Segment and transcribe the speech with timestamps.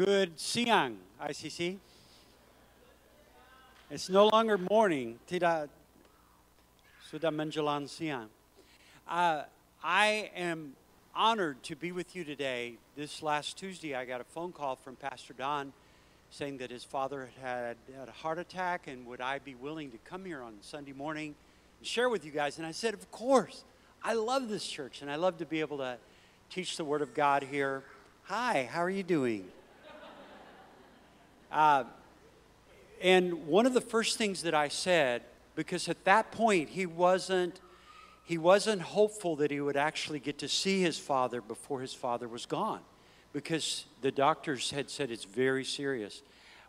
[0.00, 1.76] Good siang, ICC.
[3.90, 5.20] It's no longer morning.
[5.28, 5.68] Tidak
[7.04, 8.32] sudah menjelang siang.
[9.04, 9.44] Uh,
[9.84, 10.72] I am
[11.12, 12.80] honored to be with you today.
[12.96, 15.68] This last Tuesday, I got a phone call from Pastor Don
[16.32, 20.00] saying that his father had had a heart attack and would I be willing to
[20.08, 21.36] come here on Sunday morning
[21.76, 22.56] and share with you guys?
[22.56, 23.68] And I said, Of course.
[24.00, 26.00] I love this church and I love to be able to
[26.48, 27.84] teach the Word of God here.
[28.32, 29.44] Hi, how are you doing?
[31.50, 31.84] Uh,
[33.00, 35.22] and one of the first things that I said,
[35.54, 37.60] because at that point he wasn't,
[38.24, 42.28] he wasn't hopeful that he would actually get to see his father before his father
[42.28, 42.80] was gone,
[43.32, 46.22] because the doctors had said it's very serious.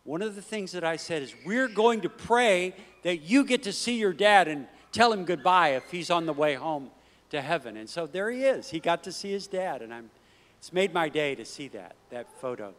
[0.03, 2.73] One of the things that I said is, We're going to pray
[3.03, 6.33] that you get to see your dad and tell him goodbye if he's on the
[6.33, 6.89] way home
[7.29, 7.77] to heaven.
[7.77, 8.69] And so there he is.
[8.69, 10.09] He got to see his dad, and I'm,
[10.57, 12.73] it's made my day to see that, that photo.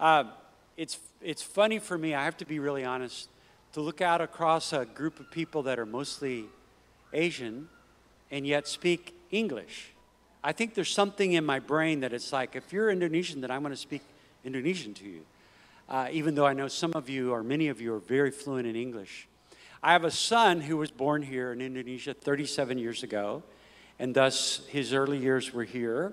[0.00, 0.30] Um,
[0.78, 3.28] it's, it's funny for me, I have to be really honest,
[3.72, 6.44] to look out across a group of people that are mostly
[7.12, 7.68] Asian
[8.30, 9.90] and yet speak English.
[10.42, 13.62] I think there's something in my brain that it's like, if you're Indonesian, then I'm
[13.62, 14.02] going to speak
[14.44, 15.22] Indonesian to you.
[15.88, 18.68] Uh, even though I know some of you or many of you are very fluent
[18.68, 19.26] in English.
[19.82, 23.42] I have a son who was born here in Indonesia 37 years ago,
[23.98, 26.12] and thus his early years were here.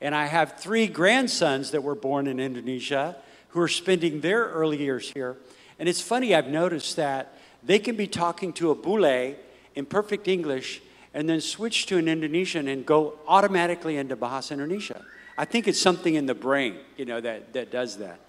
[0.00, 3.16] And I have three grandsons that were born in Indonesia
[3.48, 5.36] who are spending their early years here.
[5.78, 9.34] And it's funny, I've noticed that they can be talking to a bule
[9.74, 15.04] in perfect English and then switch to an Indonesian and go automatically into Bahasa Indonesia.
[15.38, 18.20] I think it's something in the brain, you know, that, that does that.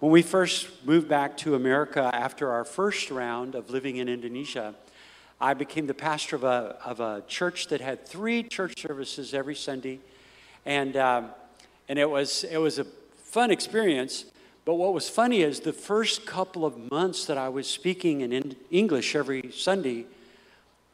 [0.00, 4.74] When we first moved back to America after our first round of living in Indonesia,
[5.40, 9.54] I became the pastor of a, of a church that had three church services every
[9.56, 10.00] Sunday.
[10.66, 11.30] And, um,
[11.88, 12.84] and it, was, it was a
[13.16, 14.24] fun experience.
[14.68, 18.54] But what was funny is the first couple of months that I was speaking in
[18.70, 20.04] English every Sunday,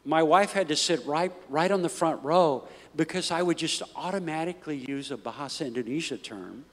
[0.05, 3.83] my wife had to sit right, right on the front row because I would just
[3.97, 6.67] automatically use a Bahasa Indonesia term.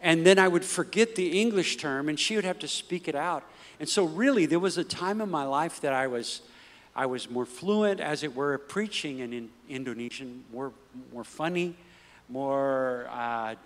[0.00, 3.14] And then I would forget the English term and she would have to speak it
[3.14, 3.44] out.
[3.78, 6.40] And so, really, there was a time in my life that I was,
[6.96, 10.72] I was more fluent, as it were, preaching in Indonesian, more,
[11.12, 11.76] more funny,
[12.30, 13.56] more, uh,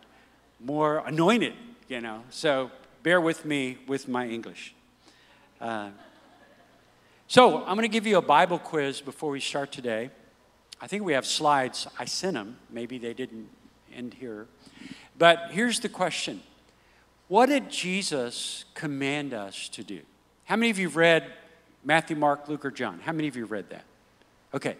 [0.58, 1.52] more anointed
[1.88, 2.22] you know.
[2.30, 2.70] So
[3.02, 4.74] bear with me with my English.
[5.60, 5.90] Uh,
[7.26, 10.10] so I'm going to give you a Bible quiz before we start today.
[10.80, 11.86] I think we have slides.
[11.98, 12.56] I sent them.
[12.70, 13.48] Maybe they didn't
[13.94, 14.46] end here.
[15.16, 16.42] But here's the question
[17.28, 20.00] What did Jesus command us to do?
[20.44, 21.32] How many of you have read
[21.84, 23.00] Matthew, Mark, Luke, or John?
[23.00, 23.84] How many of you read that?
[24.52, 24.76] Okay.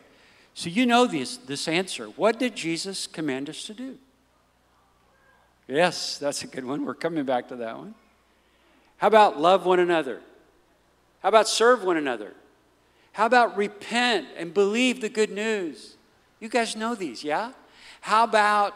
[0.56, 2.06] So you know this, this answer.
[2.06, 3.98] What did Jesus command us to do?
[5.66, 6.84] Yes, that's a good one.
[6.84, 7.94] We're coming back to that one.
[8.98, 10.20] How about love one another?
[11.20, 12.34] How about serve one another?
[13.12, 15.96] How about repent and believe the good news?
[16.40, 17.52] You guys know these, yeah?
[18.00, 18.74] How about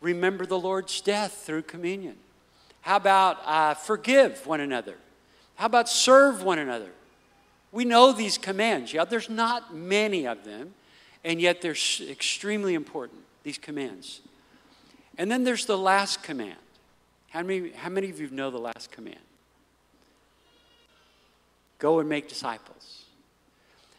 [0.00, 2.16] remember the Lord's death through communion?
[2.80, 4.94] How about uh, forgive one another?
[5.56, 6.90] How about serve one another?
[7.72, 9.04] We know these commands, yeah?
[9.04, 10.72] There's not many of them,
[11.24, 11.76] and yet they're
[12.08, 14.20] extremely important, these commands.
[15.18, 16.56] And then there's the last command.
[17.30, 19.18] How many, how many of you know the last command?
[21.78, 23.04] Go and make disciples.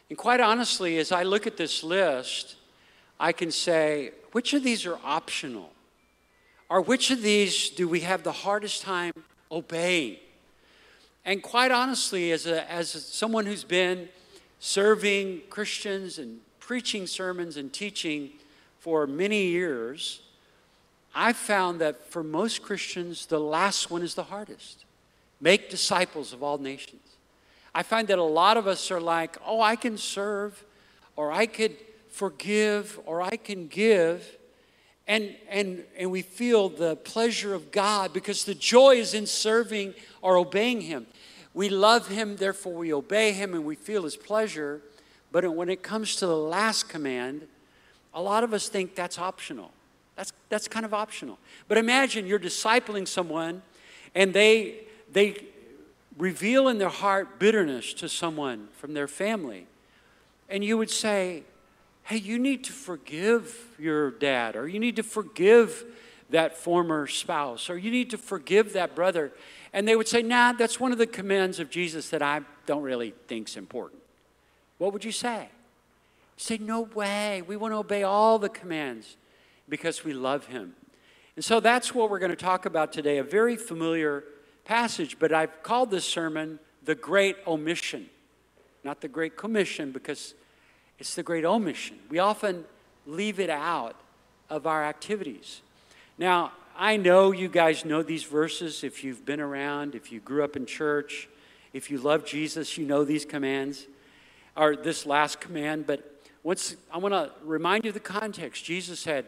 [0.08, 2.56] And quite honestly, as I look at this list,
[3.20, 5.70] I can say, which of these are optional?
[6.68, 9.12] Or which of these do we have the hardest time
[9.50, 10.16] obeying?
[11.24, 14.08] And quite honestly, as, a, as someone who's been
[14.60, 18.30] serving Christians and preaching sermons and teaching
[18.78, 20.22] for many years,
[21.20, 24.84] I found that for most Christians, the last one is the hardest.
[25.40, 27.02] Make disciples of all nations.
[27.74, 30.62] I find that a lot of us are like, oh, I can serve,
[31.16, 31.76] or I could
[32.08, 34.38] forgive, or I can give.
[35.08, 39.94] And, and, and we feel the pleasure of God because the joy is in serving
[40.22, 41.08] or obeying Him.
[41.52, 44.82] We love Him, therefore we obey Him and we feel His pleasure.
[45.32, 47.48] But when it comes to the last command,
[48.14, 49.72] a lot of us think that's optional.
[50.18, 51.38] That's, that's kind of optional.
[51.68, 53.62] But imagine you're discipling someone
[54.16, 54.80] and they,
[55.12, 55.44] they
[56.18, 59.68] reveal in their heart bitterness to someone from their family.
[60.48, 61.44] And you would say,
[62.02, 65.84] hey, you need to forgive your dad, or you need to forgive
[66.30, 69.30] that former spouse, or you need to forgive that brother.
[69.72, 72.82] And they would say, nah, that's one of the commands of Jesus that I don't
[72.82, 74.02] really think's important.
[74.78, 75.48] What would you say?
[76.36, 77.42] Say, no way.
[77.42, 79.16] We want to obey all the commands
[79.68, 80.74] because we love him.
[81.36, 84.24] And so that's what we're going to talk about today, a very familiar
[84.64, 88.08] passage, but I've called this sermon the Great Omission.
[88.82, 90.34] Not the Great Commission, because
[90.98, 91.98] it's the Great Omission.
[92.08, 92.64] We often
[93.06, 93.96] leave it out
[94.50, 95.60] of our activities.
[96.16, 100.44] Now, I know you guys know these verses if you've been around, if you grew
[100.44, 101.28] up in church,
[101.72, 103.86] if you love Jesus, you know these commands,
[104.56, 105.86] or this last command.
[105.86, 108.64] But once I want to remind you of the context.
[108.64, 109.26] Jesus had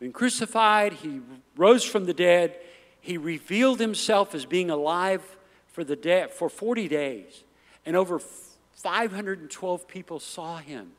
[0.00, 1.20] been crucified, he
[1.56, 2.58] rose from the dead,
[3.00, 5.36] he revealed himself as being alive
[5.68, 7.44] for the day, for 40 days,
[7.86, 8.18] and over
[8.72, 10.92] 512 people saw him.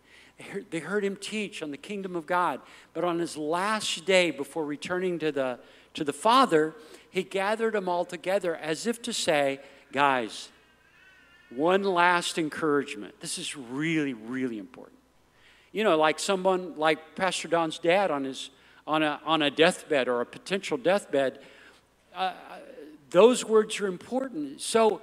[0.70, 2.62] They heard him teach on the kingdom of God.
[2.94, 5.60] But on his last day before returning to the,
[5.94, 6.74] to the Father,
[7.10, 9.60] he gathered them all together as if to say,
[9.92, 10.50] Guys,
[11.50, 13.20] one last encouragement.
[13.20, 14.98] This is really, really important.
[15.74, 18.52] You know, like someone like Pastor Don's dad on, his,
[18.88, 21.40] on, a, on a deathbed or a potential deathbed,
[22.16, 22.34] uh,
[23.10, 24.62] those words are important.
[24.62, 25.02] So,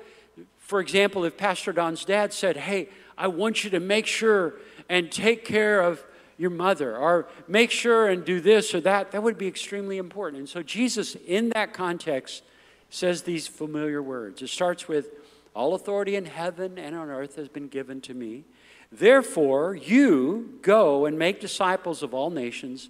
[0.59, 4.55] for example, if Pastor Don's dad said, Hey, I want you to make sure
[4.89, 6.05] and take care of
[6.39, 10.39] your mother, or make sure and do this or that, that would be extremely important.
[10.39, 12.45] And so Jesus, in that context,
[12.91, 14.41] says these familiar words.
[14.41, 15.11] It starts with,
[15.55, 18.45] All authority in heaven and on earth has been given to me.
[18.91, 22.89] Therefore, you go and make disciples of all nations,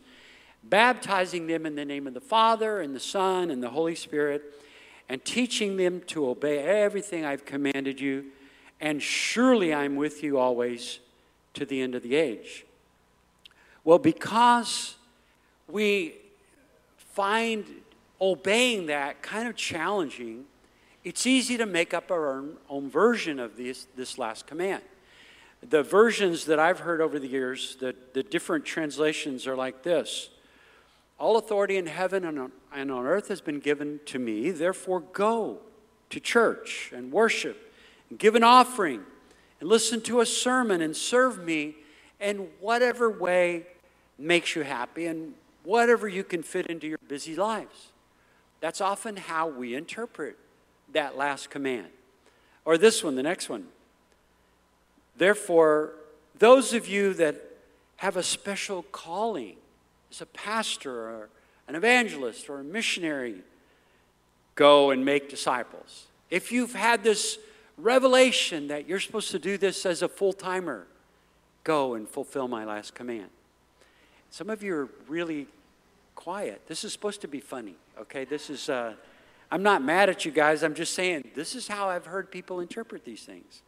[0.64, 4.42] baptizing them in the name of the Father and the Son and the Holy Spirit,
[5.08, 8.26] and teaching them to obey everything I've commanded you.
[8.80, 11.00] And surely I'm with you always
[11.54, 12.64] to the end of the age.
[13.84, 14.96] Well, because
[15.66, 16.14] we
[16.96, 17.64] find
[18.20, 20.44] obeying that kind of challenging,
[21.04, 24.82] it's easy to make up our own, version of this, this last command.
[25.68, 30.30] The versions that I've heard over the years, the, the different translations are like this
[31.18, 32.38] All authority in heaven and
[32.72, 35.58] on, earth has been given to me, therefore go
[36.10, 37.72] to church and worship
[38.08, 39.02] and give an offering
[39.60, 41.74] and listen to a sermon and serve me
[42.20, 43.66] in whatever way
[44.18, 45.34] makes you happy and
[45.64, 47.88] whatever you can fit into your busy lives.
[48.60, 50.36] That's often how we interpret
[50.92, 51.88] that last command.
[52.64, 53.66] Or this one, the next one.
[55.16, 55.92] Therefore,
[56.38, 57.36] those of you that
[57.96, 59.56] have a special calling
[60.10, 61.28] as a pastor or
[61.66, 63.42] an evangelist or a missionary,
[64.54, 66.06] go and make disciples.
[66.30, 67.38] If you've had this
[67.78, 70.86] revelation that you're supposed to do this as a full timer.
[71.64, 73.30] Go and fulfill my last command.
[74.30, 75.46] Some of you are really
[76.14, 76.62] quiet.
[76.66, 78.24] This is supposed to be funny, okay?
[78.24, 78.94] This is, uh,
[79.50, 80.62] I'm not mad at you guys.
[80.62, 83.62] I'm just saying this is how I've heard people interpret these things.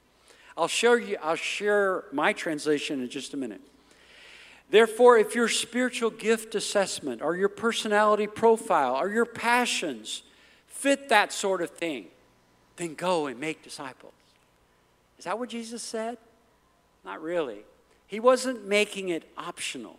[0.57, 3.63] I'll show you, I'll share my translation in just a minute.
[4.71, 10.23] Therefore, if your spiritual gift assessment or your personality profile or your passions
[10.67, 12.07] fit that sort of thing,
[12.77, 14.13] then go and make disciples.
[15.19, 16.19] Is that what Jesus said?
[17.05, 17.59] Not really.
[18.07, 19.99] He wasn't making it optional.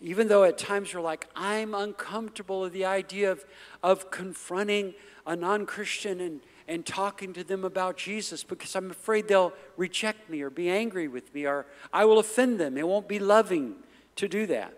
[0.00, 3.44] Even though at times you're like, I'm uncomfortable with the idea of,
[3.82, 4.94] of confronting
[5.26, 10.28] a non Christian and, and talking to them about Jesus because I'm afraid they'll reject
[10.28, 12.76] me or be angry with me or I will offend them.
[12.76, 13.76] It won't be loving
[14.16, 14.74] to do that.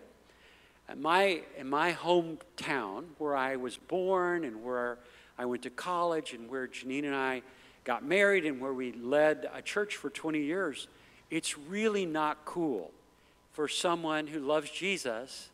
[0.91, 4.97] In my, in my hometown, where I was born and where
[5.37, 7.41] I went to college and where Janine and I
[7.83, 10.87] got married and where we led a church for 20 years,
[11.29, 12.91] it's really not cool
[13.53, 15.49] for someone who loves Jesus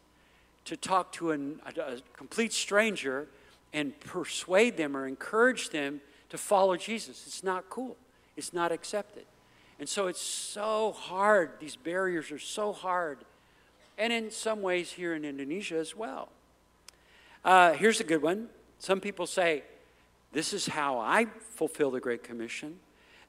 [0.66, 3.28] to talk to an, a, a complete stranger
[3.74, 7.24] and persuade them or encourage them to follow Jesus.
[7.28, 7.98] It's not cool,
[8.36, 9.26] it's not accepted.
[9.80, 11.52] And so it's so hard.
[11.60, 13.20] These barriers are so hard.
[13.98, 16.30] And in some ways, here in Indonesia as well.
[17.44, 18.48] Uh, here's a good one.
[18.80, 19.64] Some people say,
[20.32, 22.80] this is how I fulfill the Great Commission.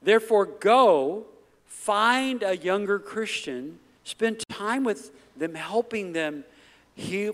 [0.03, 1.27] Therefore, go
[1.67, 6.45] find a younger Christian, spend time with them, helping them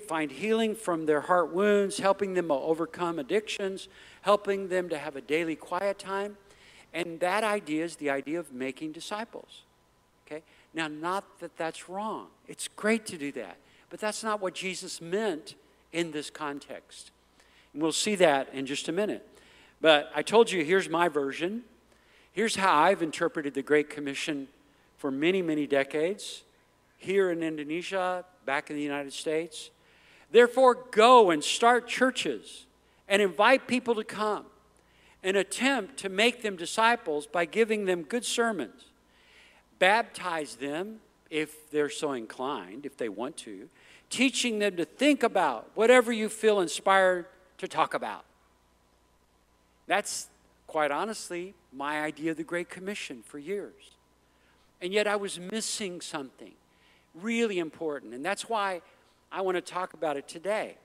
[0.07, 3.89] find healing from their heart wounds, helping them overcome addictions,
[4.23, 6.37] helping them to have a daily quiet time.
[6.93, 9.63] And that idea is the idea of making disciples.
[10.27, 10.43] Okay?
[10.75, 12.29] Now, not that that's wrong.
[12.49, 13.57] It's great to do that.
[13.89, 15.55] But that's not what Jesus meant
[15.93, 17.11] in this context.
[17.73, 19.27] And we'll see that in just a minute.
[19.81, 21.63] But I told you, here's my version.
[22.33, 24.49] Here's how I've interpreted the Great Commission
[24.97, 26.43] for many, many decades
[26.97, 29.71] here in Indonesia, back in the United States.
[30.31, 32.67] Therefore, go and start churches
[33.09, 34.47] and invite people to come
[35.23, 38.87] and attempt to make them disciples by giving them good sermons.
[39.79, 43.69] Baptize them if they're so inclined, if they want to.
[44.13, 47.25] teaching them to think about whatever you feel inspired
[47.57, 48.25] to talk about.
[49.87, 50.29] That's
[50.67, 53.97] quite honestly my idea of the Great Commission for years.
[54.83, 56.53] And yet I was missing something
[57.15, 58.15] really important.
[58.15, 58.83] And that's why
[59.31, 60.77] I want to talk about it today.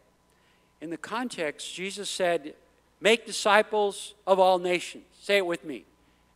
[0.81, 2.53] In the context, Jesus said,
[2.99, 5.05] Make disciples of all nations.
[5.21, 5.85] Say it with me.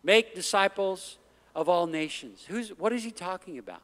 [0.03, 1.17] Make disciples
[1.55, 2.45] of all nations.
[2.47, 3.81] Who's, what is he talking about?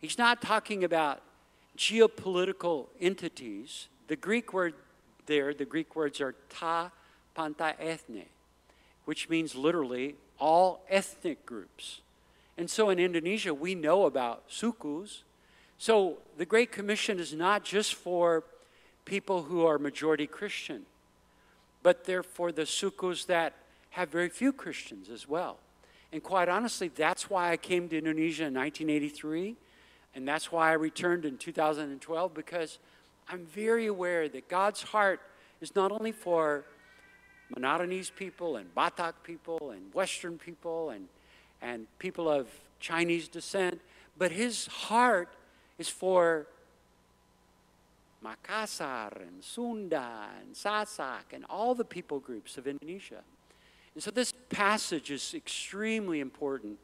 [0.00, 1.22] He's not talking about
[1.76, 3.88] geopolitical entities.
[4.08, 4.74] The Greek word
[5.26, 6.90] there, the Greek words are ta
[7.34, 8.26] panta ethne,
[9.04, 12.00] which means literally all ethnic groups.
[12.58, 15.22] And so in Indonesia, we know about sukus.
[15.78, 18.44] So the Great Commission is not just for
[19.04, 20.86] people who are majority Christian,
[21.82, 23.54] but they're for the sukus that
[23.90, 25.58] have very few Christians as well.
[26.12, 29.56] And quite honestly, that's why I came to Indonesia in 1983
[30.16, 32.78] and that's why I returned in 2012 because
[33.28, 35.20] I'm very aware that God's heart
[35.60, 36.64] is not only for
[37.54, 41.06] Menadonese people and Batak people and Western people and,
[41.60, 42.48] and people of
[42.80, 43.80] Chinese descent,
[44.18, 45.28] but his heart
[45.78, 46.46] is for
[48.24, 53.22] Makassar and Sunda and Sasak and all the people groups of Indonesia.
[53.94, 56.78] And so this passage is extremely important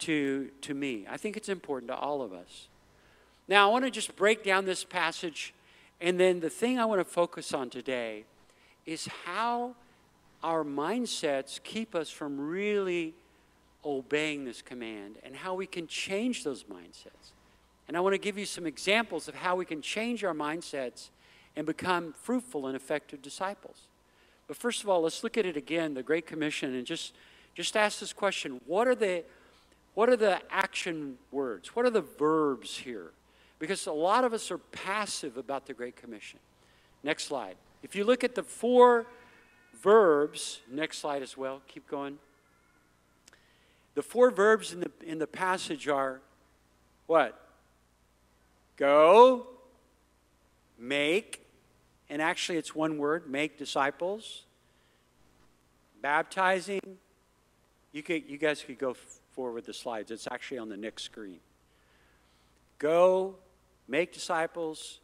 [0.00, 1.06] to, to me.
[1.08, 2.68] I think it's important to all of us.
[3.48, 5.52] Now, I want to just break down this passage,
[6.00, 8.24] and then the thing I want to focus on today
[8.86, 9.74] is how
[10.42, 13.14] our mindsets keep us from really
[13.84, 17.32] obeying this command and how we can change those mindsets.
[17.88, 21.10] And I want to give you some examples of how we can change our mindsets
[21.56, 23.88] and become fruitful and effective disciples.
[24.46, 27.14] But first of all, let's look at it again, the Great Commission, and just,
[27.54, 29.24] just ask this question what are the
[29.94, 31.76] what are the action words?
[31.76, 33.10] What are the verbs here?
[33.58, 36.38] Because a lot of us are passive about the Great Commission.
[37.02, 37.56] Next slide.
[37.82, 39.06] If you look at the four
[39.82, 42.18] verbs, next slide as well, keep going.
[43.94, 46.20] The four verbs in the, in the passage are
[47.06, 47.38] what?
[48.76, 49.46] Go,
[50.78, 51.46] make,
[52.08, 54.44] and actually it's one word make disciples,
[56.00, 56.80] baptizing.
[57.92, 58.96] You, could, you guys could go
[59.32, 60.10] forward with the slides.
[60.10, 61.40] It's actually on the next screen.
[62.78, 63.36] Go,
[63.86, 65.00] make disciples,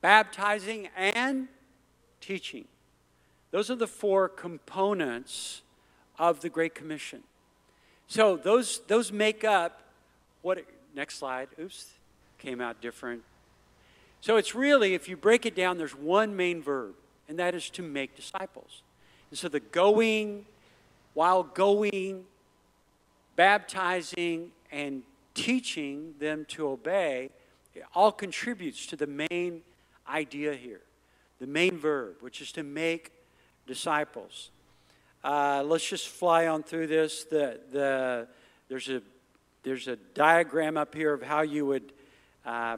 [0.00, 1.48] baptizing, and
[2.20, 2.66] teaching.
[3.50, 5.62] Those are the four components
[6.18, 7.22] of the Great Commission.
[8.08, 9.80] So those, those make up
[10.42, 11.86] what, next slide, oops,
[12.38, 13.22] came out different.
[14.20, 16.94] So it's really, if you break it down, there's one main verb,
[17.28, 18.82] and that is to make disciples.
[19.30, 20.46] And so the going,
[21.14, 22.24] while going,
[23.36, 25.02] baptizing and
[25.34, 27.30] teaching them to obey
[27.94, 29.62] all contributes to the main
[30.08, 30.80] idea here,
[31.38, 33.12] the main verb, which is to make
[33.66, 34.50] disciples.
[35.24, 37.24] Uh, let's just fly on through this.
[37.24, 38.28] The, the,
[38.68, 39.02] there's, a,
[39.62, 41.92] there's a diagram up here of how you would
[42.46, 42.76] uh,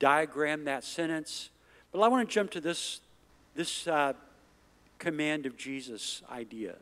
[0.00, 1.50] diagram that sentence.
[1.92, 3.00] But I want to jump to this,
[3.54, 4.14] this uh,
[4.98, 6.74] command of Jesus idea.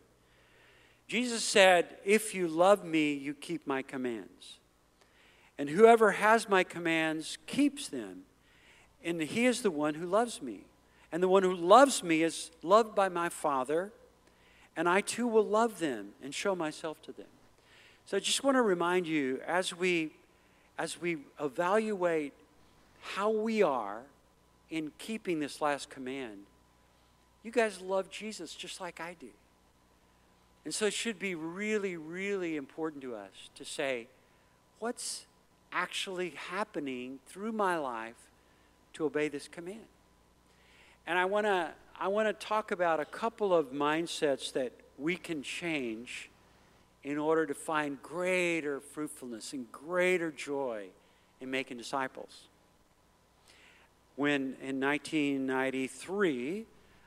[1.07, 4.59] Jesus said, If you love me, you keep my commands.
[5.59, 8.23] And whoever has my commands keeps them.
[9.05, 10.65] And he is the one who loves me.
[11.11, 13.93] And the one who loves me is loved by my Father.
[14.79, 17.27] And I too will love them and show myself to them.
[18.07, 20.13] So I just want to remind you as we
[20.79, 22.33] as we evaluate
[23.01, 24.03] how we are
[24.71, 26.45] in keeping this last command,
[27.43, 29.31] you guys love Jesus just like I do.
[30.65, 34.07] And so it should be really, really important to us to say,
[34.79, 35.27] what's
[35.73, 38.31] actually happening through my life
[38.93, 39.89] to obey this command?
[41.05, 45.17] And I want to I want to talk about a couple of mindsets that we
[45.17, 46.31] can change
[47.03, 50.87] in order to find greater fruitfulness and greater joy
[51.41, 52.43] in making disciples.
[54.15, 56.67] When in 1993,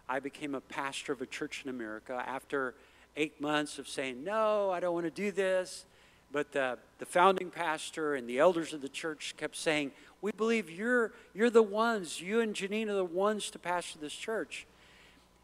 [0.09, 2.73] I became a pastor of a church in America after
[3.15, 5.85] eight months of saying, No, I don't want to do this.
[6.33, 10.69] But the, the founding pastor and the elders of the church kept saying, We believe
[10.69, 14.65] you're, you're the ones, you and Janine are the ones to pastor this church.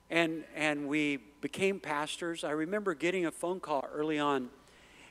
[0.09, 2.43] And, and we became pastors.
[2.43, 4.49] I remember getting a phone call early on,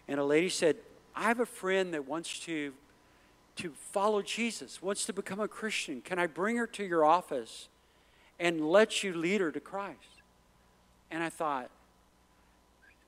[0.09, 0.77] and a lady said,
[1.15, 2.73] I have a friend that wants to,
[3.57, 6.01] to follow Jesus, wants to become a Christian.
[6.01, 7.69] Can I bring her to your office
[8.39, 9.99] and let you lead her to Christ?
[11.11, 11.71] And I thought,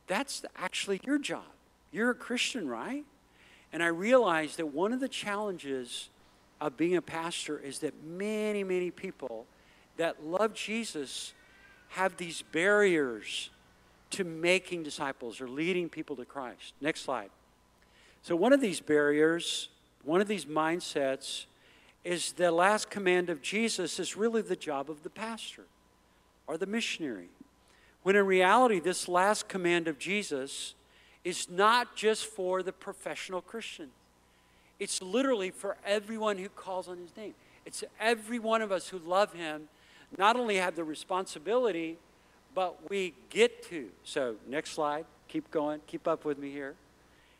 [0.07, 1.45] that's actually your job.
[1.93, 3.05] You're a Christian, right?
[3.73, 6.09] And I realized that one of the challenges
[6.61, 9.47] of being a pastor is that many, many people
[9.97, 11.35] that love Jesus
[11.89, 13.51] have these barriers
[14.11, 16.75] to making disciples or leading people to Christ.
[16.81, 17.31] Next slide.
[18.23, 19.69] So, one of these barriers,
[20.05, 21.47] one of these mindsets,
[22.05, 25.65] is the last command of Jesus is really the job of the pastor
[26.47, 27.29] or the missionary.
[28.03, 30.75] When in reality, this last command of Jesus
[31.25, 33.91] is not just for the professional Christian,
[34.79, 37.35] it's literally for everyone who calls on his name.
[37.67, 39.69] It's every one of us who love him,
[40.17, 41.99] not only have the responsibility,
[42.55, 43.89] but we get to.
[44.05, 45.05] So, next slide.
[45.29, 45.81] Keep going.
[45.87, 46.75] Keep up with me here.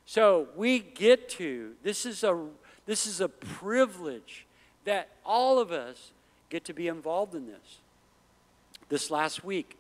[0.05, 1.73] So, we get to.
[1.83, 2.47] This is a
[2.87, 4.47] this is a privilege
[4.85, 6.13] that all of us
[6.49, 7.81] get to be involved in this.
[8.89, 9.77] This last week,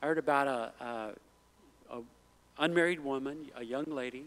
[0.00, 1.10] I heard about a, a,
[1.90, 2.02] a
[2.58, 4.26] unmarried woman, a young lady,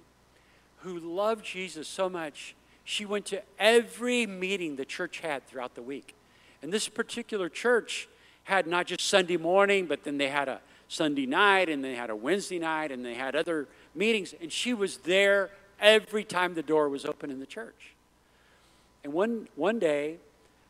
[0.79, 2.55] who loved Jesus so much
[2.89, 6.15] she went to every meeting the church had throughout the week.
[6.61, 8.07] And this particular church
[8.43, 12.09] had not just Sunday morning, but then they had a Sunday night, and they had
[12.09, 14.33] a Wednesday night, and they had other meetings.
[14.41, 17.93] And she was there every time the door was open in the church.
[19.03, 20.17] And one, one day,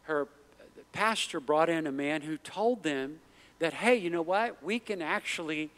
[0.04, 0.28] her
[0.92, 3.20] pastor brought in a man who told them
[3.60, 4.62] that, hey, you know what?
[4.64, 5.70] We can actually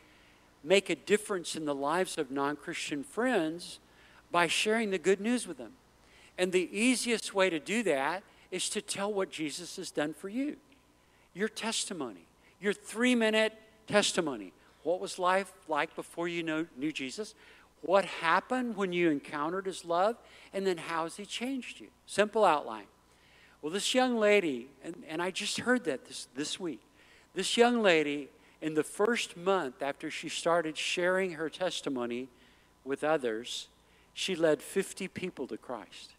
[0.63, 3.79] make a difference in the lives of non Christian friends
[4.31, 5.73] by sharing the good news with them.
[6.37, 10.29] And the easiest way to do that is to tell what Jesus has done for
[10.29, 10.57] you
[11.33, 12.27] your testimony,
[12.59, 13.53] your three minute
[13.87, 14.53] testimony.
[14.83, 17.35] What was life like before you know, knew Jesus?
[17.81, 20.15] what happened when you encountered his love,
[20.53, 21.87] and then how has he changed you?
[22.05, 22.85] Simple outline.
[23.61, 26.81] Well, this young lady, and, and I just heard that this, this week,
[27.33, 28.29] this young lady,
[28.61, 32.29] in the first month after she started sharing her testimony
[32.83, 33.67] with others,
[34.13, 36.13] she led 50 people to Christ.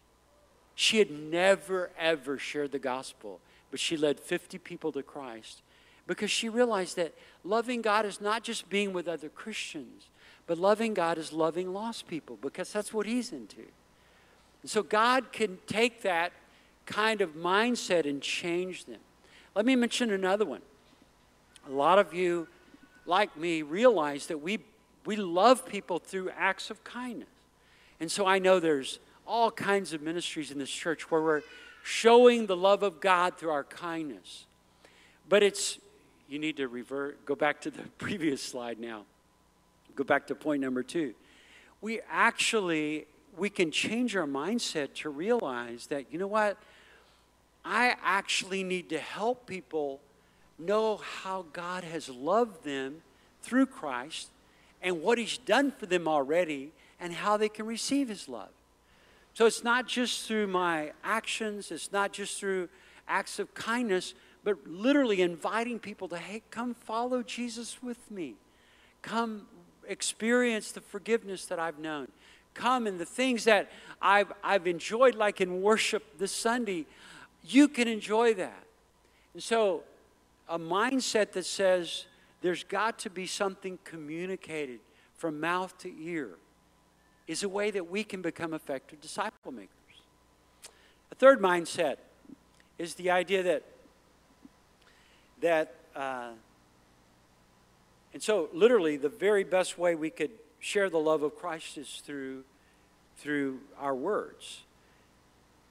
[0.75, 3.39] She had never, ever shared the gospel,
[3.71, 5.61] but she led 50 people to Christ
[6.07, 7.13] because she realized that
[7.43, 10.07] loving God is not just being with other Christians,
[10.47, 13.63] but loving God is loving lost people because that's what He's into.
[14.61, 16.33] And so God can take that
[16.85, 18.99] kind of mindset and change them.
[19.55, 20.61] Let me mention another one.
[21.67, 22.47] A lot of you,
[23.05, 24.59] like me, realize that we,
[25.05, 27.27] we love people through acts of kindness.
[27.99, 31.41] And so I know there's all kinds of ministries in this church where we're
[31.83, 34.45] showing the love of God through our kindness.
[35.27, 35.79] But it's,
[36.29, 39.03] you need to revert, go back to the previous slide now.
[39.95, 41.13] Go back to point number two.
[41.81, 43.05] We actually,
[43.37, 46.57] we can change our mindset to realize that, you know what?
[47.65, 49.99] I actually need to help people
[50.57, 53.01] know how God has loved them
[53.41, 54.29] through Christ
[54.81, 58.49] and what He's done for them already and how they can receive His love.
[59.33, 62.69] So it's not just through my actions, it's not just through
[63.07, 68.35] acts of kindness, but literally inviting people to, hey, come follow Jesus with me.
[69.01, 69.47] Come
[69.87, 72.09] experience the forgiveness that I've known.
[72.53, 76.85] Come and the things that I've, I've enjoyed, like in worship this Sunday,
[77.43, 78.63] you can enjoy that.
[79.33, 79.83] And so,
[80.47, 82.05] a mindset that says
[82.41, 84.79] there's got to be something communicated
[85.15, 86.35] from mouth to ear
[87.27, 89.69] is a way that we can become effective disciple makers.
[91.11, 91.97] A third mindset
[92.77, 93.63] is the idea that
[95.41, 96.31] that uh,
[98.13, 102.01] and so, literally, the very best way we could share the love of Christ is
[102.05, 102.43] through,
[103.17, 104.61] through our words.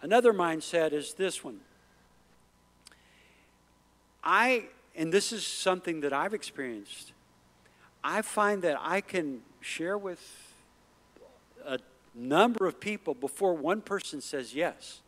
[0.03, 1.61] Another mindset is this one.
[4.25, 4.65] I,
[4.97, 7.13] and this is something that I've experienced,
[8.03, 10.52] I find that I can share with
[11.67, 11.79] a
[12.15, 15.01] number of people before one person says yes.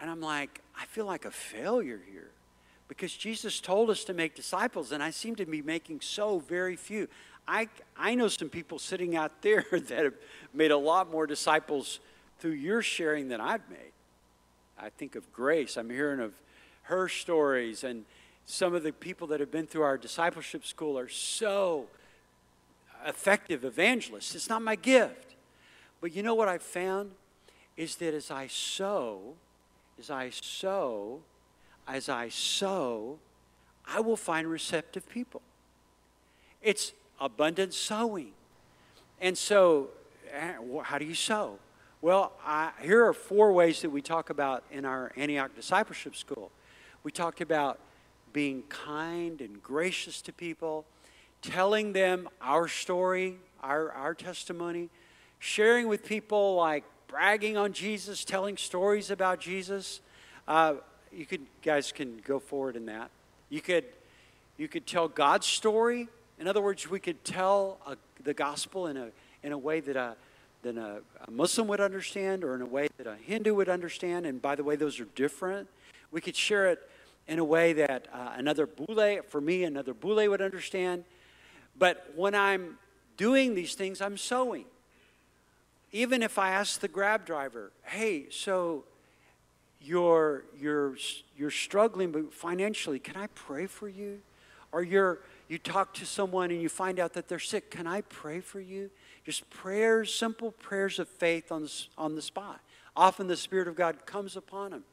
[0.00, 2.30] And I'm like, I feel like a failure here
[2.88, 6.76] because Jesus told us to make disciples, and I seem to be making so very
[6.76, 7.08] few.
[7.48, 10.14] I, I know some people sitting out there that have
[10.52, 12.00] made a lot more disciples
[12.38, 13.92] through your sharing than I've made.
[14.78, 15.78] I think of Grace.
[15.78, 16.34] I'm hearing of
[16.82, 18.04] her stories, and
[18.44, 21.86] some of the people that have been through our discipleship school are so
[23.06, 24.34] effective evangelists.
[24.34, 25.31] It's not my gift.
[26.02, 27.12] But you know what I've found?
[27.76, 29.34] Is that as I sow,
[29.98, 31.20] as I sow,
[31.86, 33.18] as I sow,
[33.86, 35.40] I will find receptive people.
[36.60, 38.32] It's abundant sowing.
[39.20, 39.90] And so,
[40.32, 41.58] eh, how do you sow?
[42.00, 46.50] Well, I, here are four ways that we talk about in our Antioch Discipleship School.
[47.04, 47.78] We talked about
[48.32, 50.84] being kind and gracious to people,
[51.42, 54.88] telling them our story, our, our testimony,
[55.42, 60.00] sharing with people like bragging on Jesus, telling stories about Jesus
[60.48, 60.74] Uh,
[61.12, 63.10] you could, guys can go forward in that.
[63.48, 63.84] You could,
[64.56, 66.08] you could tell God's story.
[66.38, 69.10] In other words, we could tell a, the gospel in a,
[69.42, 70.16] in a way that a,
[70.62, 74.26] that a, a Muslim would understand or in a way that a Hindu would understand.
[74.26, 75.68] And by the way, those are different.
[76.10, 76.78] We could share it
[77.28, 81.04] in a way that uh, another bule, for me, another bule would understand.
[81.78, 82.78] But when I'm
[83.16, 84.64] doing these things, I'm sowing.
[85.92, 88.84] Even if I ask the grab driver, hey, so
[89.80, 90.96] you're, you're,
[91.36, 94.20] you're struggling financially, can I pray for you?
[94.72, 98.00] Or you're, you talk to someone and you find out that they're sick, can I
[98.02, 98.90] pray for you?
[99.24, 102.60] Just prayers, simple prayers of faith on the, on the spot.
[102.96, 104.84] Often the Spirit of God comes upon them.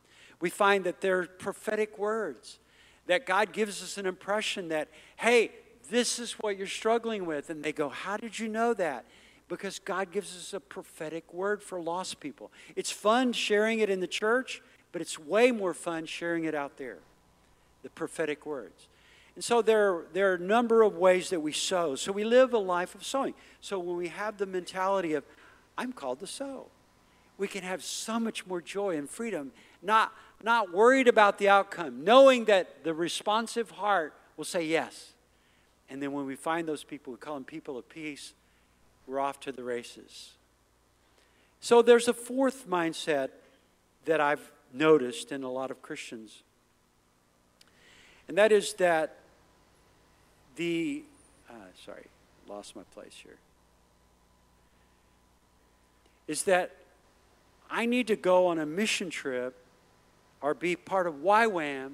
[0.42, 2.60] We find that they're prophetic words,
[3.08, 5.52] that God gives us an impression that, hey,
[5.90, 7.50] this is what you're struggling with.
[7.50, 9.06] And they go, How did you know that?
[9.50, 12.52] Because God gives us a prophetic word for lost people.
[12.76, 16.78] It's fun sharing it in the church, but it's way more fun sharing it out
[16.78, 17.00] there
[17.82, 18.88] the prophetic words.
[19.36, 21.96] And so there, there are a number of ways that we sow.
[21.96, 23.34] So we live a life of sowing.
[23.62, 25.24] So when we have the mentality of,
[25.78, 26.68] I'm called to sow,
[27.38, 32.04] we can have so much more joy and freedom, not, not worried about the outcome,
[32.04, 35.14] knowing that the responsive heart will say yes.
[35.90, 38.34] And then when we find those people, we call them people of peace,
[39.10, 40.34] we're off to the races.
[41.60, 43.30] So there's a fourth mindset
[44.06, 46.44] that I've noticed in a lot of Christians.
[48.28, 49.18] And that is that
[50.56, 51.04] the,
[51.50, 51.54] uh,
[51.86, 52.06] sorry,
[52.48, 53.38] lost my place here.
[56.28, 56.76] Is that
[57.70, 59.56] I need to go on a mission trip
[60.42, 61.94] or be part of YWAM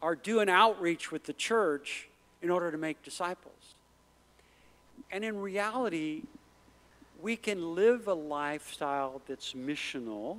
[0.00, 2.08] or do an outreach with the church
[2.42, 3.74] in order to make disciples.
[5.10, 6.22] And in reality,
[7.22, 10.38] we can live a lifestyle that's missional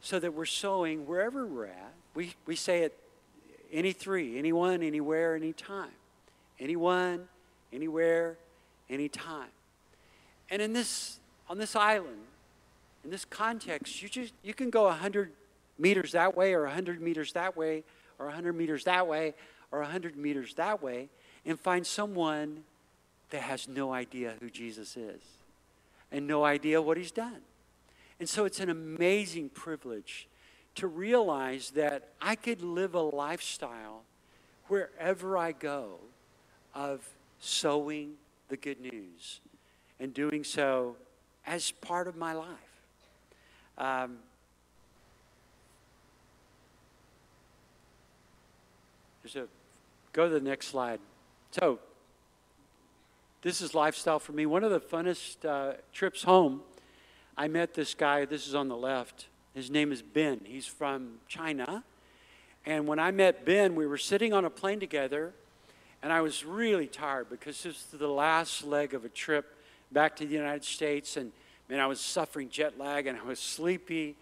[0.00, 1.94] so that we're sowing wherever we're at.
[2.14, 2.98] We, we say it
[3.72, 5.92] any three, anyone, anywhere, anytime.
[6.58, 7.28] Anyone,
[7.72, 8.36] anywhere,
[8.90, 9.50] anytime.
[10.50, 12.24] And in this, on this island,
[13.04, 15.30] in this context, you just you can go 100
[15.78, 17.84] meters that way or 100 meters that way
[18.18, 19.34] or 100 meters that way
[19.70, 21.08] or 100 meters that way
[21.46, 22.64] and find someone
[23.30, 25.39] that has no idea who Jesus is
[26.12, 27.40] and no idea what he's done.
[28.18, 30.28] And so it's an amazing privilege
[30.76, 34.02] to realize that I could live a lifestyle
[34.68, 35.98] wherever I go
[36.74, 37.06] of
[37.40, 38.14] sowing
[38.48, 39.40] the good news
[39.98, 40.96] and doing so
[41.46, 42.46] as part of my life.
[43.78, 44.18] Um,
[49.22, 49.48] there's a
[50.12, 51.00] go to the next slide.
[51.50, 51.78] So,
[53.42, 54.44] this is lifestyle for me.
[54.44, 56.60] One of the funnest uh, trips home,
[57.36, 58.26] I met this guy.
[58.26, 59.28] This is on the left.
[59.54, 60.40] His name is Ben.
[60.44, 61.82] He's from China.
[62.66, 65.32] And when I met Ben, we were sitting on a plane together,
[66.02, 69.56] and I was really tired because this was the last leg of a trip
[69.90, 71.16] back to the United States.
[71.16, 71.32] And
[71.68, 74.16] man, I was suffering jet lag and I was sleepy,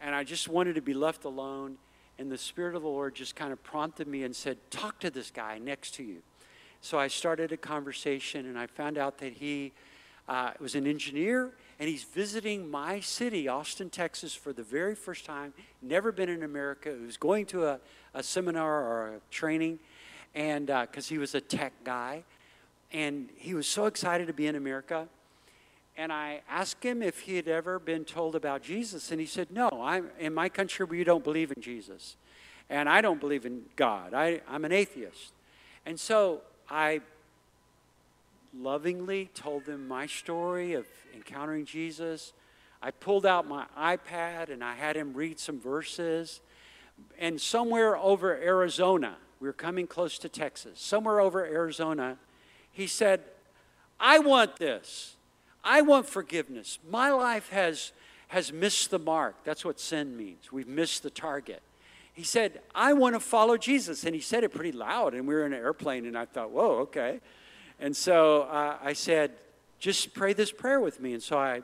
[0.00, 1.76] and I just wanted to be left alone.
[2.18, 5.10] And the Spirit of the Lord just kind of prompted me and said, Talk to
[5.10, 6.22] this guy next to you.
[6.80, 9.72] So I started a conversation, and I found out that he
[10.28, 15.24] uh, was an engineer and he's visiting my city, Austin, Texas, for the very first
[15.24, 15.54] time.
[15.80, 16.94] Never been in America.
[16.96, 17.80] He was going to a,
[18.12, 19.78] a seminar or a training,
[20.34, 22.22] and because uh, he was a tech guy,
[22.92, 25.08] and he was so excited to be in America.
[25.96, 29.50] And I asked him if he had ever been told about Jesus, and he said,
[29.50, 30.84] "No, I'm in my country.
[30.84, 32.16] We don't believe in Jesus,
[32.68, 34.12] and I don't believe in God.
[34.12, 35.32] I, I'm an atheist."
[35.86, 37.00] And so I
[38.56, 42.32] lovingly told them my story of encountering Jesus.
[42.82, 46.40] I pulled out my iPad and I had him read some verses.
[47.18, 52.18] And somewhere over Arizona, we were coming close to Texas, somewhere over Arizona,
[52.72, 53.20] he said,
[53.98, 55.16] I want this.
[55.64, 56.78] I want forgiveness.
[56.88, 57.92] My life has,
[58.28, 59.34] has missed the mark.
[59.44, 60.52] That's what sin means.
[60.52, 61.62] We've missed the target.
[62.20, 64.04] He said, I want to follow Jesus.
[64.04, 65.14] And he said it pretty loud.
[65.14, 67.18] And we were in an airplane, and I thought, whoa, okay.
[67.80, 69.32] And so uh, I said,
[69.78, 71.14] just pray this prayer with me.
[71.14, 71.62] And so I,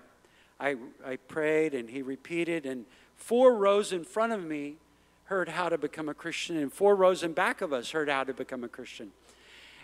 [0.59, 4.77] I, I prayed, and he repeated, and four rows in front of me
[5.25, 8.25] heard how to become a Christian, and four rows in back of us heard how
[8.25, 9.13] to become a Christian.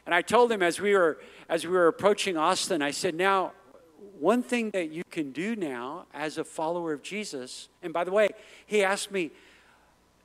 [0.07, 1.19] And I told him as we were
[1.51, 3.53] as we were approaching Austin, I said, now
[4.19, 8.11] one thing that you can do now as a follower of Jesus, and by the
[8.11, 8.31] way,
[8.65, 9.33] he asked me,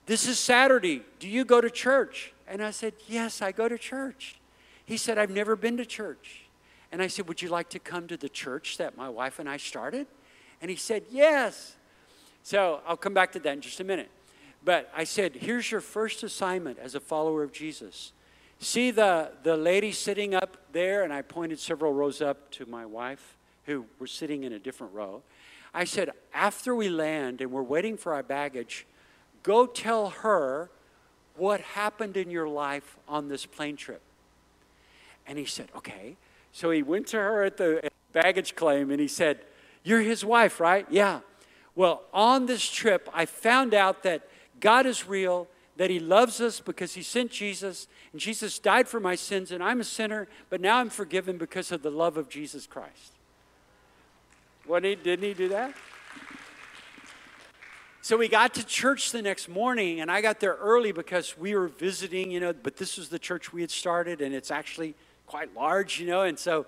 [0.07, 1.03] This is Saturday.
[1.19, 2.33] Do you go to church?
[2.47, 4.39] And I said, Yes, I go to church.
[4.85, 6.45] He said, I've never been to church.
[6.91, 9.47] And I said, Would you like to come to the church that my wife and
[9.47, 10.07] I started?
[10.61, 11.75] And he said, Yes.
[12.41, 14.09] So I'll come back to that in just a minute.
[14.63, 18.11] But I said, here's your first assignment as a follower of Jesus.
[18.59, 22.85] See the, the lady sitting up there, and I pointed several rows up to my
[22.85, 25.21] wife, who were sitting in a different row.
[25.73, 28.85] I said, after we land and we're waiting for our baggage,
[29.47, 30.69] go tell her
[31.38, 34.01] what happened in your life on this plane trip.
[35.25, 36.17] And he said, okay.
[36.51, 39.39] So he went to her at the baggage claim and he said,
[39.83, 40.86] You're his wife, right?
[40.89, 41.21] Yeah.
[41.75, 44.27] Well, on this trip, I found out that
[44.60, 48.99] God is real, that he loves us because he sent Jesus, and Jesus died for
[48.99, 52.27] my sins, and I'm a sinner, but now I'm forgiven because of the love of
[52.27, 53.13] Jesus Christ.
[54.65, 55.75] What didn't he do that?
[58.07, 61.53] So we got to church the next morning, and I got there early because we
[61.53, 64.95] were visiting, you know, but this was the church we had started, and it's actually
[65.25, 66.67] quite large, you know, and so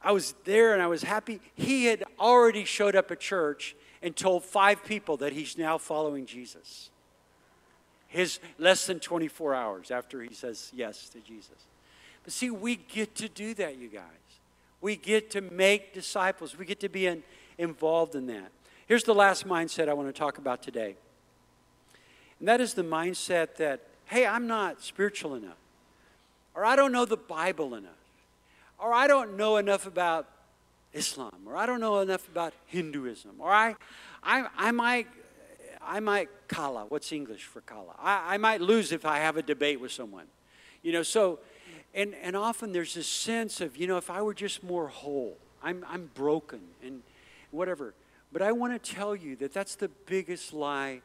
[0.00, 1.40] I was there and I was happy.
[1.56, 6.26] He had already showed up at church and told five people that he's now following
[6.26, 6.90] Jesus.
[8.06, 11.58] His less than 24 hours after he says yes to Jesus.
[12.22, 14.04] But see, we get to do that, you guys.
[14.80, 17.24] We get to make disciples, we get to be in,
[17.58, 18.52] involved in that.
[18.88, 20.96] Here's the last mindset I want to talk about today.
[22.38, 25.58] And that is the mindset that, hey, I'm not spiritual enough,
[26.54, 27.92] or I don't know the Bible enough,
[28.78, 30.26] or I don't know enough about
[30.94, 33.76] Islam, or I don't know enough about Hinduism, or I,
[34.22, 35.06] I, I might,
[35.82, 36.86] I might kala.
[36.88, 37.94] What's English for kala?
[38.00, 40.28] I, I might lose if I have a debate with someone,
[40.82, 41.02] you know.
[41.02, 41.40] So,
[41.94, 45.36] and and often there's this sense of, you know, if I were just more whole,
[45.62, 47.02] I'm I'm broken and
[47.50, 47.92] whatever.
[48.32, 51.00] But I want to tell you that that's the biggest lie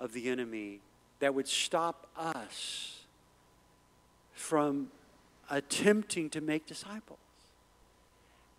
[0.00, 0.80] of the enemy
[1.20, 3.00] that would stop us
[4.32, 4.90] from
[5.50, 7.18] attempting to make disciples.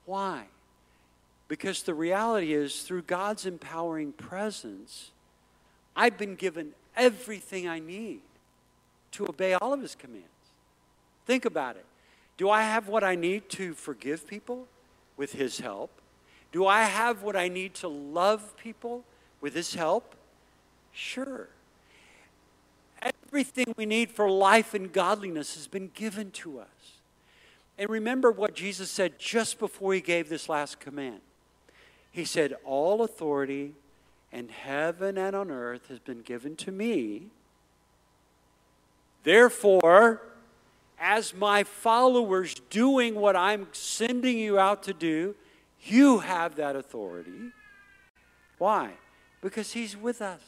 [0.05, 0.45] Why?
[1.47, 5.11] Because the reality is, through God's empowering presence,
[5.95, 8.21] I've been given everything I need
[9.11, 10.27] to obey all of His commands.
[11.25, 11.85] Think about it.
[12.37, 14.67] Do I have what I need to forgive people
[15.17, 15.98] with His help?
[16.51, 19.03] Do I have what I need to love people
[19.41, 20.15] with His help?
[20.91, 21.47] Sure.
[23.01, 26.99] Everything we need for life and godliness has been given to us.
[27.77, 31.21] And remember what Jesus said just before he gave this last command.
[32.11, 33.73] He said, All authority
[34.33, 37.27] in heaven and on earth has been given to me.
[39.23, 40.21] Therefore,
[40.99, 45.35] as my followers doing what I'm sending you out to do,
[45.83, 47.51] you have that authority.
[48.57, 48.91] Why?
[49.41, 50.41] Because He's with us.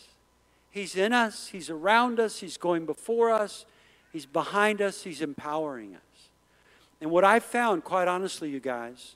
[0.69, 3.65] He's in us, He's around us, He's going before us,
[4.11, 6.29] He's behind us, He's empowering us.
[7.01, 9.15] And what I found, quite honestly, you guys,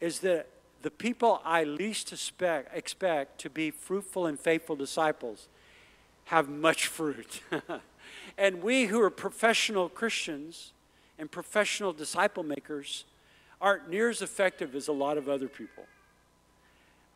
[0.00, 0.48] is that
[0.82, 5.48] the people I least expect, expect to be fruitful and faithful disciples
[6.26, 7.40] have much fruit.
[8.38, 10.72] and we who are professional Christians
[11.18, 13.04] and professional disciple makers
[13.62, 15.84] aren't near as effective as a lot of other people.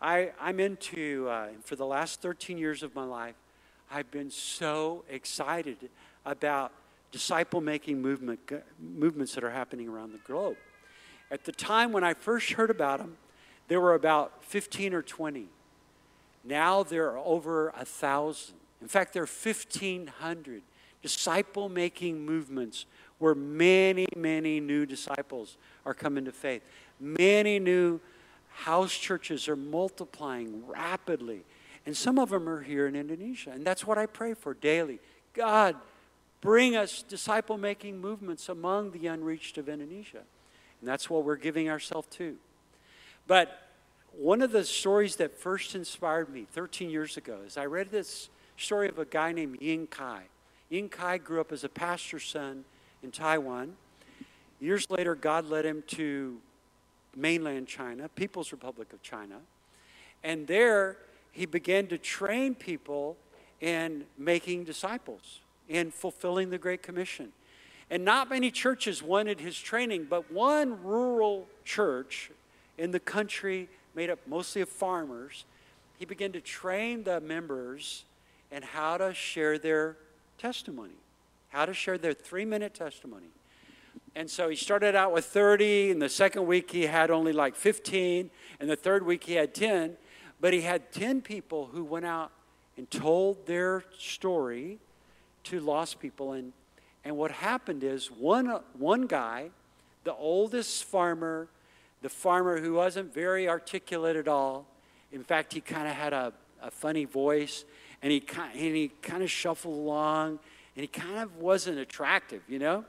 [0.00, 3.34] I, I'm into, uh, for the last 13 years of my life,
[3.90, 5.90] I've been so excited
[6.24, 6.72] about
[7.10, 8.40] disciple making movement,
[8.80, 10.56] movements that are happening around the globe.
[11.30, 13.16] At the time when I first heard about them,
[13.68, 15.46] there were about 15 or 20.
[16.44, 18.54] Now there are over a thousand.
[18.80, 20.62] In fact, there are 1,500
[21.02, 22.86] disciple making movements
[23.18, 26.62] where many, many new disciples are coming to faith.
[27.00, 28.00] Many new
[28.50, 31.44] house churches are multiplying rapidly.
[31.84, 33.50] And some of them are here in Indonesia.
[33.52, 34.98] And that's what I pray for daily.
[35.34, 35.76] God,
[36.40, 40.22] bring us disciple making movements among the unreached of Indonesia.
[40.80, 42.36] And that's what we're giving ourselves to.
[43.26, 43.62] But
[44.12, 48.30] one of the stories that first inspired me 13 years ago is I read this
[48.56, 50.22] story of a guy named Ying Kai.
[50.70, 52.64] Ying Kai grew up as a pastor's son
[53.06, 53.76] in Taiwan.
[54.60, 56.38] Years later, God led him to
[57.14, 59.36] mainland China, People's Republic of China.
[60.24, 60.96] And there,
[61.30, 63.16] he began to train people
[63.60, 67.32] in making disciples in fulfilling the Great Commission.
[67.90, 72.32] And not many churches wanted his training, but one rural church
[72.76, 75.44] in the country, made up mostly of farmers,
[75.96, 78.04] he began to train the members
[78.50, 79.96] in how to share their
[80.38, 80.98] testimony,
[81.48, 83.28] how to share their three minute testimony.
[84.14, 87.54] And so he started out with 30, and the second week he had only like
[87.54, 88.30] 15,
[88.60, 89.96] and the third week he had 10.
[90.40, 92.30] But he had 10 people who went out
[92.76, 94.78] and told their story
[95.44, 96.32] to lost people.
[96.32, 96.52] And,
[97.04, 99.50] and what happened is one, one guy,
[100.04, 101.48] the oldest farmer,
[102.02, 104.66] the farmer who wasn't very articulate at all,
[105.12, 107.64] in fact, he kind of had a, a funny voice,
[108.02, 110.38] and he, and he kind of shuffled along,
[110.76, 112.84] and he kind of wasn't attractive, you know?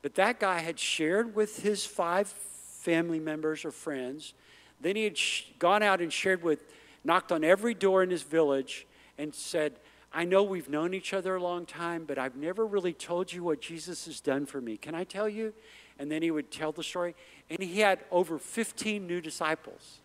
[0.00, 4.32] But that guy had shared with his five family members or friends.
[4.80, 6.60] Then he had sh- gone out and shared with,
[7.02, 8.86] knocked on every door in his village
[9.18, 9.72] and said,
[10.12, 13.42] I know we've known each other a long time, but I've never really told you
[13.42, 14.76] what Jesus has done for me.
[14.76, 15.52] Can I tell you?
[15.98, 17.16] And then he would tell the story.
[17.50, 19.98] And he had over 15 new disciples.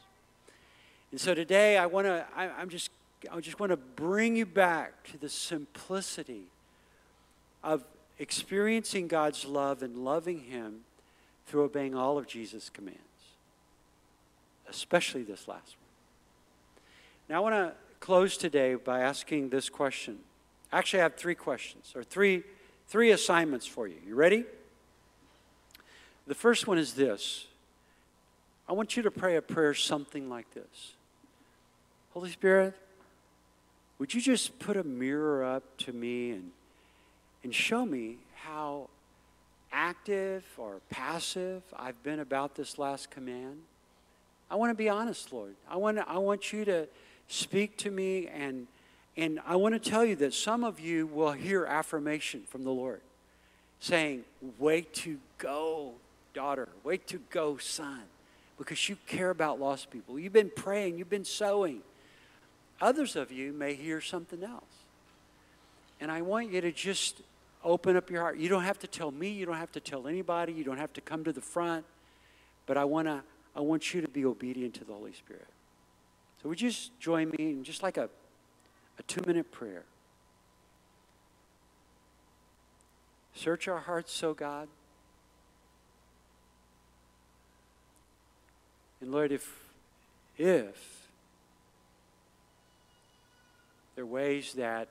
[1.12, 2.90] And so today I want to, I'm just
[3.30, 6.44] I just want to bring you back to the simplicity
[7.62, 7.84] of
[8.18, 10.80] experiencing God's love and loving Him
[11.46, 12.98] through obeying all of Jesus' commands,
[14.68, 15.76] especially this last one.
[17.28, 20.18] Now, I want to close today by asking this question.
[20.72, 22.42] Actually, I have three questions or three,
[22.88, 23.96] three assignments for you.
[24.06, 24.44] You ready?
[26.26, 27.46] The first one is this
[28.68, 30.94] I want you to pray a prayer something like this
[32.14, 32.74] Holy Spirit,
[33.98, 36.50] would you just put a mirror up to me and,
[37.42, 38.90] and show me how
[39.72, 43.62] active or passive I've been about this last command?
[44.50, 45.54] I want to be honest, Lord.
[45.70, 46.86] I want, I want you to
[47.28, 48.66] speak to me, and,
[49.16, 52.72] and I want to tell you that some of you will hear affirmation from the
[52.72, 53.00] Lord
[53.80, 54.24] saying,
[54.58, 55.92] Way to go,
[56.34, 56.68] daughter.
[56.84, 58.02] Way to go, son.
[58.58, 60.18] Because you care about lost people.
[60.18, 61.80] You've been praying, you've been sowing.
[62.82, 64.64] Others of you may hear something else.
[66.00, 67.22] And I want you to just
[67.62, 68.38] open up your heart.
[68.38, 70.92] You don't have to tell me, you don't have to tell anybody, you don't have
[70.94, 71.84] to come to the front,
[72.66, 73.22] but I want to
[73.54, 75.46] I want you to be obedient to the Holy Spirit.
[76.42, 78.08] So would you just join me in just like a,
[78.98, 79.84] a two minute prayer?
[83.34, 84.66] Search our hearts, so God.
[89.00, 89.70] And Lord, if
[90.36, 91.01] if
[93.94, 94.88] there are ways that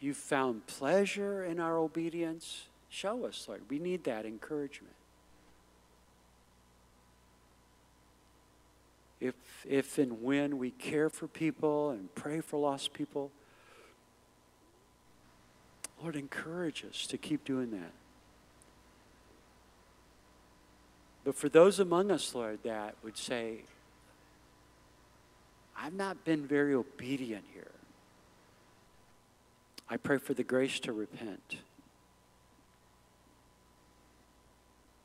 [0.00, 2.64] you've found pleasure in our obedience.
[2.88, 3.62] Show us, Lord.
[3.68, 4.94] We need that encouragement.
[9.20, 9.34] If,
[9.66, 13.30] if and when we care for people and pray for lost people,
[16.02, 17.92] Lord, encourage us to keep doing that.
[21.24, 23.62] But for those among us, Lord, that would say,
[25.76, 27.72] I've not been very obedient here.
[29.88, 31.56] I pray for the grace to repent.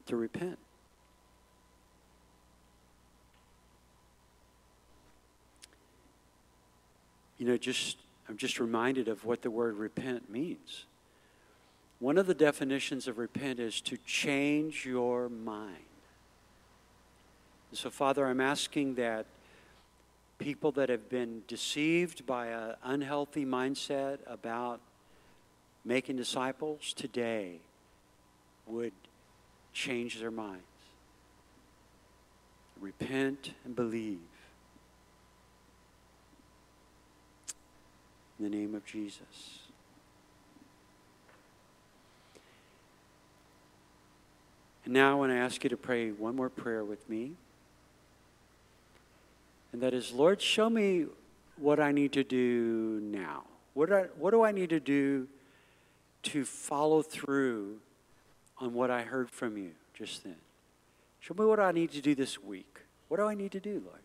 [0.08, 0.58] To repent.
[7.38, 7.98] You know, just
[8.30, 10.86] I'm just reminded of what the word repent means.
[12.00, 15.76] One of the definitions of repent is to change your mind.
[17.70, 19.26] And so, Father, I'm asking that
[20.42, 24.82] people that have been deceived by an unhealthy mindset about
[25.86, 27.60] making disciples today
[28.66, 28.92] would
[29.72, 30.64] change their minds.
[32.80, 34.18] Repent and believe.
[38.40, 39.60] In the name of Jesus.
[44.86, 47.34] And now I want to ask you to pray one more prayer with me.
[49.74, 51.06] And that is, Lord, show me
[51.58, 53.44] what I need to do now.
[53.74, 55.28] What do I, what do I need to do
[56.24, 57.78] to follow through
[58.58, 60.36] on what I heard from you just then?
[61.20, 62.80] Show me what I need to do this week.
[63.08, 64.02] What do I need to do, Lord?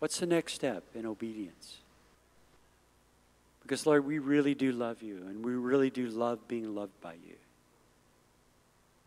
[0.00, 1.78] What's the next step in obedience?
[3.62, 7.12] Because, Lord, we really do love you, and we really do love being loved by
[7.12, 7.36] you.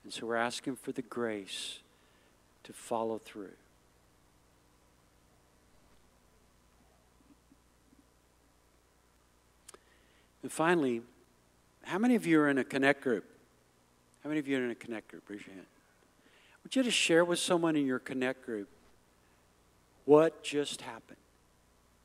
[0.03, 1.79] And so we're asking for the grace
[2.63, 3.51] to follow through.
[10.43, 11.01] And finally,
[11.83, 13.25] how many of you are in a connect group?
[14.23, 15.23] How many of you are in a connect group?
[15.29, 15.65] Raise your hand.
[16.63, 18.69] Would you just share with someone in your connect group
[20.05, 21.17] what just happened?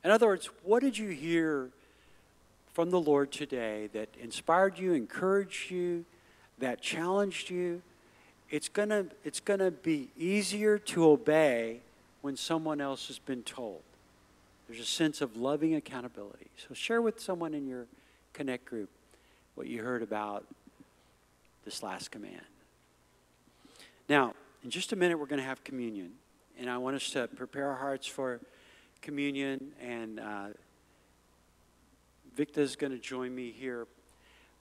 [0.04, 1.70] In other words, what did you hear
[2.72, 6.04] from the Lord today that inspired you, encouraged you,
[6.58, 7.82] that challenged you?
[8.50, 11.80] It's going to it's going to be easier to obey
[12.22, 13.82] when someone else has been told.
[14.68, 16.46] There's a sense of loving accountability.
[16.56, 17.86] So share with someone in your
[18.38, 18.88] connect group
[19.56, 20.46] what you heard about
[21.64, 22.40] this last command.
[24.08, 24.32] Now,
[24.62, 26.12] in just a minute, we're going to have communion.
[26.56, 28.40] And I want us to prepare our hearts for
[29.02, 29.72] communion.
[29.82, 30.46] And uh,
[32.36, 33.88] is going to join me here.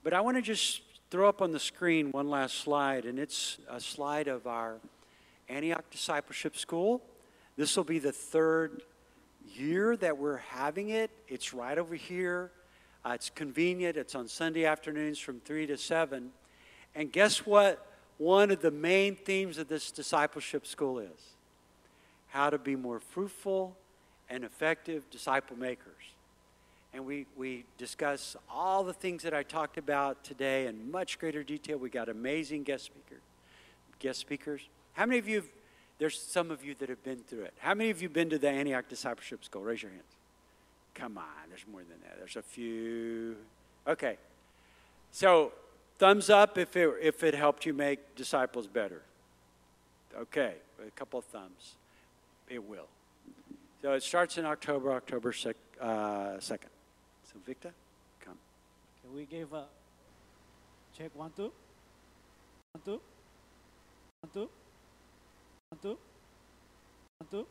[0.02, 3.04] But I want to just throw up on the screen one last slide.
[3.04, 4.78] And it's a slide of our
[5.48, 7.00] Antioch Discipleship School.
[7.56, 8.82] This will be the third
[9.54, 11.12] year that we're having it.
[11.28, 12.50] It's right over here.
[13.04, 13.96] Uh, it's convenient.
[13.96, 16.30] It's on Sunday afternoons from 3 to 7.
[16.94, 17.84] And guess what?
[18.18, 21.36] One of the main themes of this discipleship school is
[22.28, 23.76] how to be more fruitful
[24.28, 25.94] and effective disciple makers.
[26.92, 31.42] And we, we discuss all the things that I talked about today in much greater
[31.42, 31.78] detail.
[31.78, 33.22] We got amazing guest speakers.
[33.98, 34.62] Guest speakers.
[34.94, 35.44] How many of you,
[35.98, 37.54] there's some of you that have been through it.
[37.58, 39.62] How many of you been to the Antioch Discipleship School?
[39.62, 40.17] Raise your hands.
[40.98, 42.18] Come on, there's more than that.
[42.18, 43.36] There's a few.
[43.86, 44.16] Okay.
[45.12, 45.52] So,
[45.98, 49.02] thumbs up if it, if it helped you make disciples better.
[50.16, 51.76] Okay, a couple of thumbs.
[52.48, 52.88] It will.
[53.80, 56.70] So it starts in October, October sec, uh, 2nd.
[57.24, 57.72] So, Victor,
[58.20, 58.38] come.
[59.02, 59.66] Can we give a
[60.96, 61.52] check one, two?
[62.72, 63.00] One, two?
[64.20, 64.48] One, two?
[65.70, 65.98] One, two?
[67.18, 67.46] One, two?